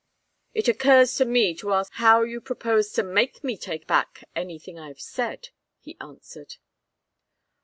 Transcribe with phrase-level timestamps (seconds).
[0.55, 4.79] "It occurs to me to ask how you propose to make me take back anything
[4.79, 6.55] I've said," he answered.